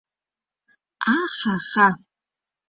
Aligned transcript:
Аа-ха-ха... 1.13 1.87